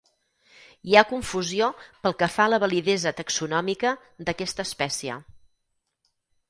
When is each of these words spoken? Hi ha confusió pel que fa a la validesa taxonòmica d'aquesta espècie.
Hi 0.91 0.95
ha 0.95 1.03
confusió 1.09 1.67
pel 2.07 2.17
que 2.23 2.31
fa 2.37 2.47
a 2.47 2.51
la 2.55 2.61
validesa 2.65 3.15
taxonòmica 3.21 3.93
d'aquesta 4.27 4.69
espècie. 4.71 5.21